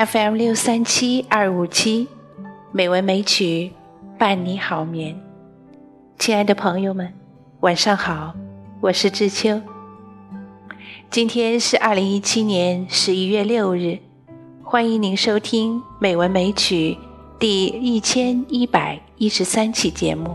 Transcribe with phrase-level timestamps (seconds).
[0.00, 2.08] FM 六三七二五七，
[2.72, 3.70] 美文美曲
[4.18, 5.14] 伴你好眠。
[6.18, 7.12] 亲爱的朋友们，
[7.60, 8.34] 晚上好，
[8.80, 9.60] 我是知秋。
[11.10, 13.98] 今天是二零一七年十一月六日，
[14.64, 16.96] 欢迎您收听《美文美曲》
[17.38, 20.34] 第一千一百一十三期节目。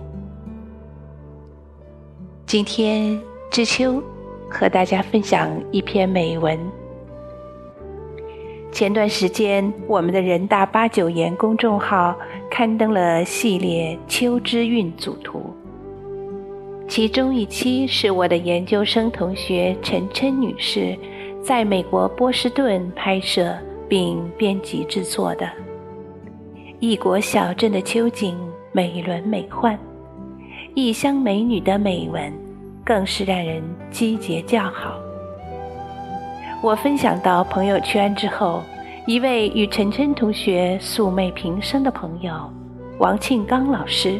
[2.45, 3.19] 今天
[3.49, 3.99] 知秋
[4.47, 6.55] 和大家分享一篇美文。
[8.75, 12.13] 前段时间，我们的人大八九研公众号
[12.51, 15.55] 刊登了系列《秋之韵》组图，
[16.85, 20.93] 其中一期是我的研究生同学陈琛女士
[21.41, 23.55] 在美国波士顿拍摄
[23.87, 25.49] 并编辑制作的。
[26.81, 28.37] 异国小镇的秋景
[28.73, 29.77] 美轮美奂，
[30.73, 32.29] 异乡美女的美文
[32.83, 34.99] 更是让人击节叫好。
[36.63, 38.63] 我分享到朋友圈之后，
[39.05, 42.51] 一位与晨晨同学素昧平生的朋友
[42.97, 44.19] 王庆刚老师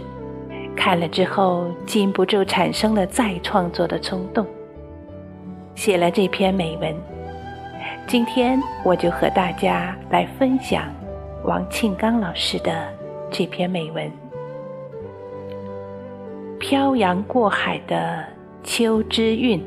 [0.76, 4.46] 看了之后，禁不住产生了再创作的冲动，
[5.74, 6.96] 写了这篇美文。
[8.06, 10.84] 今天我就和大家来分享
[11.46, 12.88] 王庆刚老师的
[13.32, 14.06] 这篇美文：
[16.60, 18.24] 《漂洋过海的
[18.64, 19.60] 秋之韵》。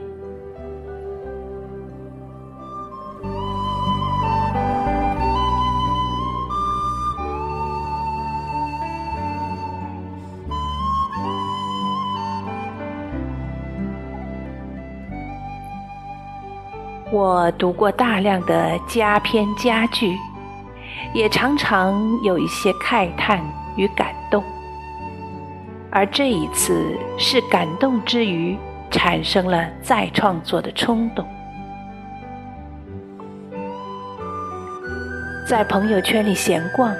[17.11, 20.15] 我读过大量的佳篇佳句，
[21.15, 23.43] 也常常有一些慨叹
[23.77, 24.45] 与感动。
[25.91, 28.59] 而这一次是感动之余，
[28.91, 31.27] 产生了再创作的冲动。
[35.49, 36.95] 在朋友圈里闲逛，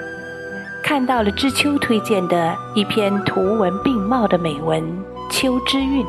[0.83, 4.81] 看到了知秋推荐的一篇图文并茂的美文
[5.29, 6.03] 《秋之韵》，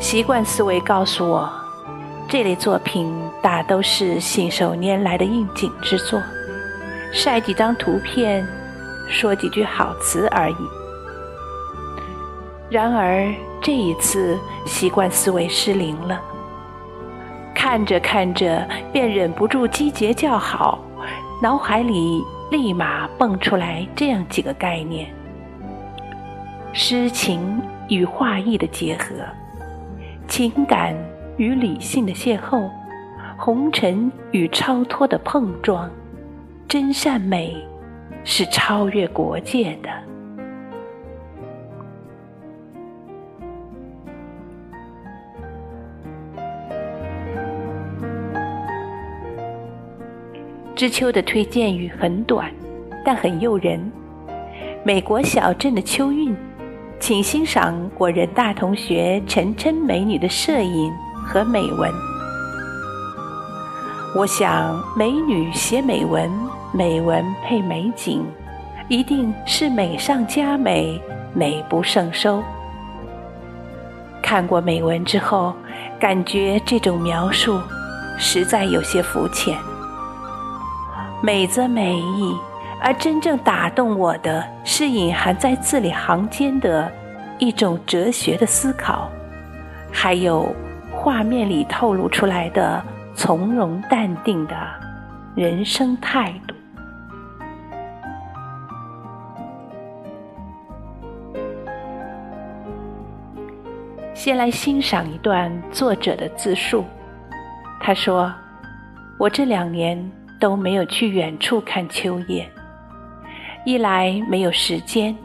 [0.00, 1.48] 习惯思维告诉我。
[2.28, 6.20] 这类作品大都是信手拈来的应景之作，
[7.10, 8.46] 晒几张图片，
[9.08, 10.56] 说几句好词而已。
[12.68, 13.26] 然而
[13.62, 16.20] 这一次，习惯思维失灵了，
[17.54, 20.78] 看着看着便忍不住击节叫好，
[21.42, 25.08] 脑海里立马蹦出来这样几个概念：
[26.74, 29.14] 诗情与画意的结合，
[30.28, 30.94] 情感。
[31.38, 32.68] 与理性的邂逅，
[33.38, 35.88] 红尘与超脱的碰撞，
[36.66, 37.56] 真善美
[38.24, 39.88] 是超越国界的。
[50.74, 52.52] 知秋的推荐语很短，
[53.04, 53.80] 但很诱人。
[54.84, 56.36] 美国小镇的秋韵，
[56.98, 60.92] 请欣赏我人大同学陈琛美女的摄影。
[61.28, 61.92] 和美文，
[64.14, 66.32] 我想美女写美文，
[66.72, 68.24] 美文配美景，
[68.88, 70.98] 一定是美上加美，
[71.34, 72.42] 美不胜收。
[74.22, 75.54] 看过美文之后，
[76.00, 77.60] 感觉这种描述
[78.16, 79.54] 实在有些肤浅。
[81.22, 82.34] 美则美矣，
[82.80, 86.90] 而真正打动我的是隐含在字里行间的
[87.38, 89.10] 一种哲学的思考，
[89.92, 90.50] 还有。
[91.08, 94.54] 画面里透露出来的从容淡定的
[95.34, 96.54] 人生态度。
[104.12, 106.84] 先来欣赏一段作者的自述。
[107.80, 108.30] 他说
[109.18, 109.98] ：“我这两年
[110.38, 112.46] 都没有去远处看秋叶，
[113.64, 115.16] 一来没有时间，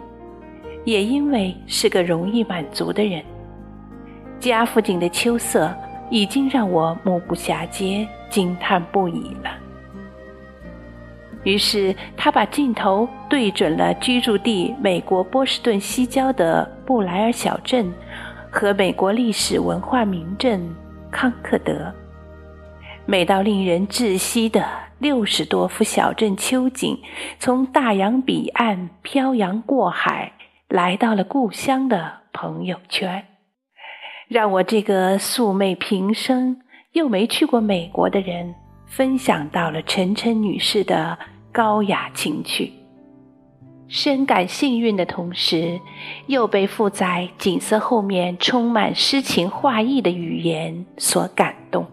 [0.86, 3.22] 也因为是个容易满足的人。”
[4.52, 5.74] 家附近的秋色
[6.10, 9.52] 已经让我目不暇接、惊叹不已了。
[11.44, 17.92] 于是他把镜头对准了居住地美国波士顿西郊的布莱尔小镇
[18.50, 20.74] 和美国历史文化名镇
[21.12, 21.94] 康克德。
[23.06, 24.66] 美到令人窒息的
[25.00, 26.98] 六十多幅小镇秋景，
[27.40, 30.32] 从大洋彼岸漂洋过海，
[30.70, 33.26] 来到了故乡的朋友圈。
[34.34, 36.60] 让我这个素昧平生
[36.94, 38.56] 又没去过美国的人，
[38.88, 41.16] 分享到了陈晨女士的
[41.52, 42.72] 高雅情趣，
[43.88, 45.80] 深感幸运的同时，
[46.26, 51.86] 又被附在景色后面充满诗情画意的语言所感动。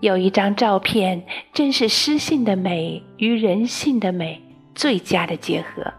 [0.00, 1.22] 有一张照片，
[1.52, 4.40] 真是诗性的美与人性的美
[4.74, 5.92] 最佳的结合。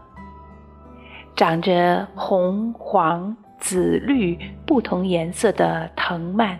[1.36, 6.56] 长着红、黄、紫、绿不同颜色的藤蔓，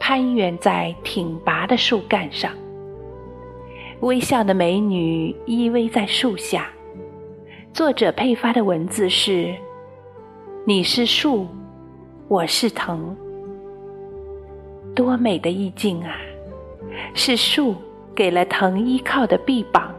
[0.00, 2.50] 攀援在挺拔的树干上。
[4.00, 6.68] 微笑的美女依偎在树下。
[7.72, 9.54] 作者配发的文字是
[10.66, 11.46] ：“你是树，
[12.26, 13.16] 我是藤。”
[14.92, 16.16] 多美的意境啊！
[17.14, 17.76] 是树
[18.12, 19.94] 给了藤依靠的臂膀，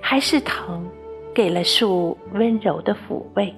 [0.00, 0.84] 还是藤
[1.32, 3.54] 给了树温柔的抚慰？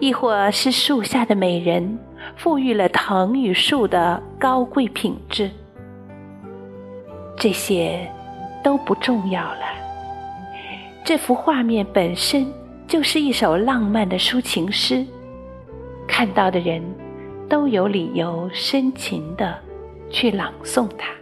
[0.00, 1.98] 亦或是树下的美人
[2.36, 5.50] 赋予了藤与树的高贵品质？
[7.36, 8.10] 这些
[8.62, 9.62] 都不重要了。
[11.04, 12.52] 这幅画面本身
[12.86, 15.06] 就是一首浪漫的抒情诗，
[16.06, 16.82] 看到的人
[17.48, 19.56] 都有理由深情的。
[20.12, 21.19] 去朗诵它。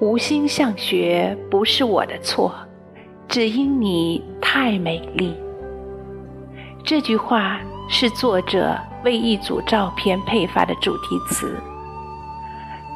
[0.00, 2.54] 无心向学不是我的错，
[3.28, 5.36] 只因你太美丽。
[6.82, 11.54] 这句话是作者为一组照片配发的主题词。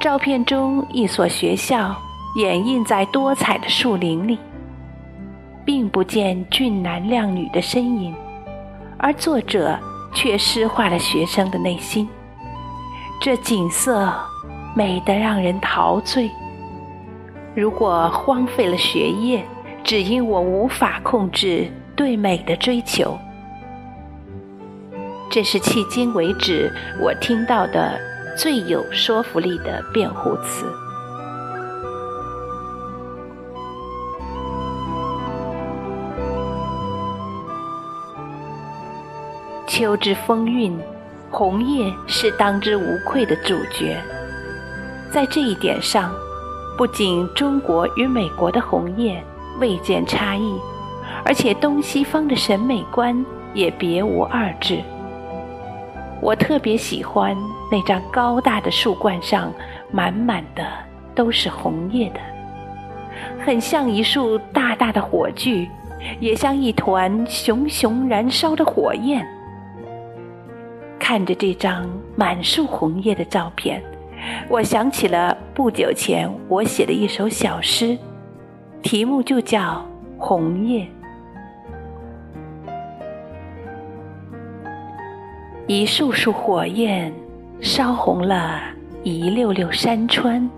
[0.00, 1.94] 照片中一所学校
[2.36, 4.38] 掩映在多彩的树林里。
[5.66, 8.14] 并不见俊男靓女的身影，
[8.98, 9.78] 而作者
[10.12, 12.06] 却诗化了学生的内心。
[13.18, 14.12] 这景色
[14.76, 16.30] 美得让人陶醉。
[17.54, 19.44] 如果荒废了学业，
[19.84, 23.16] 只因我无法控制对美的追求，
[25.30, 27.96] 这是迄今为止我听到的
[28.36, 30.66] 最有说服力的辩护词。
[39.68, 40.76] 秋之风韵，
[41.30, 43.96] 红叶是当之无愧的主角。
[45.12, 46.12] 在这一点上，
[46.76, 49.22] 不仅中国与美国的红叶
[49.60, 50.54] 未见差异，
[51.24, 53.24] 而且东西方的审美观
[53.54, 54.80] 也别无二致。
[56.20, 57.36] 我特别喜欢
[57.70, 59.52] 那张高大的树冠上
[59.92, 60.66] 满满的
[61.14, 62.20] 都是红叶的，
[63.44, 65.68] 很像一束大大的火炬，
[66.18, 69.24] 也像一团熊熊燃烧的火焰。
[70.98, 73.80] 看着这张满树红叶的照片，
[74.48, 77.96] 我想起了不久前我写的一首小诗，
[78.82, 79.60] 题目就叫
[80.18, 80.82] 《红叶》。
[85.66, 87.12] 一束束火焰
[87.60, 88.60] 烧红了
[89.02, 90.48] 一溜溜山川，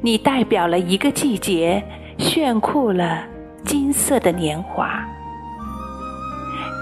[0.00, 1.80] 你代表了一个季节，
[2.18, 3.24] 炫酷了
[3.64, 5.04] 金色的年华。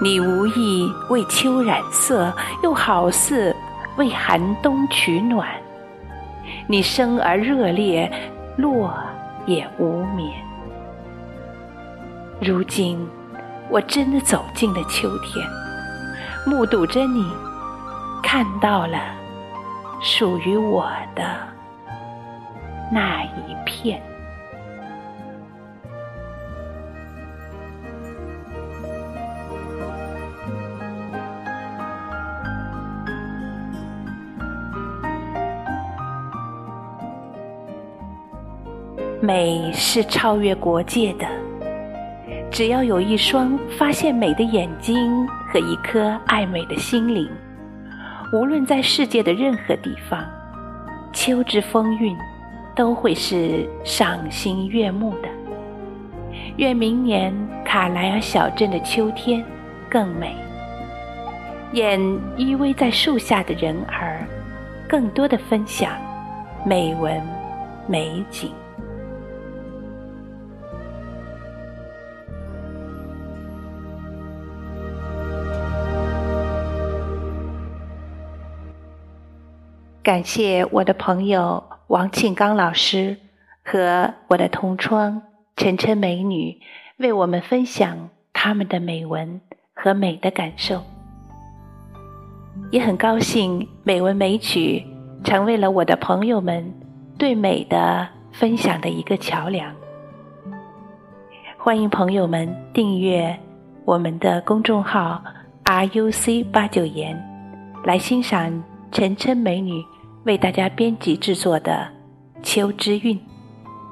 [0.01, 2.31] 你无意为秋染色，
[2.63, 3.55] 又好似
[3.97, 5.47] 为寒冬取暖。
[6.65, 8.09] 你生而热烈，
[8.55, 8.93] 落
[9.45, 10.31] 也无眠。
[12.39, 13.05] 如今，
[13.69, 15.45] 我真的走进了秋天，
[16.45, 17.25] 目睹着你，
[18.23, 18.97] 看到了
[20.01, 21.23] 属于我的
[22.91, 24.01] 那一片。
[39.19, 41.25] 美是超越国界的，
[42.51, 47.27] 只要有一双发现美的眼睛和一颗爱美的心灵，
[48.31, 50.23] 无论在世界的任何地方，
[51.13, 52.15] 秋之风韵
[52.75, 55.27] 都会是赏心悦目的。
[56.57, 57.33] 愿明年
[57.65, 59.43] 卡莱尔小镇的秋天
[59.89, 60.35] 更美，
[61.71, 61.99] 愿
[62.35, 64.23] 依偎在树下的人儿
[64.87, 65.91] 更多的分享
[66.63, 67.19] 美文
[67.87, 68.51] 美景。
[80.07, 83.17] 感谢我的朋友王庆刚老师
[83.61, 85.21] 和我的同窗
[85.57, 86.61] 晨晨美女
[86.95, 89.41] 为我们分享他们的美文
[89.73, 90.81] 和美的感受，
[92.71, 94.81] 也很高兴美文美曲
[95.25, 96.73] 成为了我的朋友们
[97.17, 99.75] 对美的分享的一个桥梁。
[101.57, 103.37] 欢迎朋友们订阅
[103.83, 105.21] 我们的公众号
[105.65, 107.21] RUC 八九言，
[107.83, 109.83] 来欣赏晨晨美女。
[110.27, 111.87] 为大家编辑制作的
[112.43, 113.15] 《秋之韵》，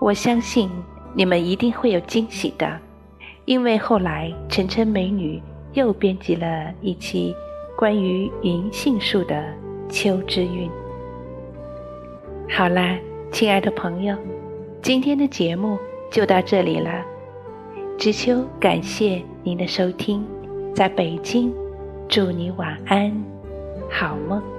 [0.01, 0.69] 我相信
[1.13, 2.77] 你们一定会有惊喜的。
[3.45, 5.41] 因为后来晨晨美女
[5.73, 7.33] 又编辑了一期
[7.77, 9.45] 关于银杏树的
[9.87, 10.69] 秋之韵。
[12.49, 12.97] 好啦，
[13.31, 14.13] 亲爱的朋友，
[14.81, 15.79] 今天的节目
[16.11, 17.01] 就到这里了。
[17.97, 20.25] 知秋感谢您的收听，
[20.75, 21.53] 在北京，
[22.09, 23.09] 祝你晚安，
[23.89, 24.54] 好梦。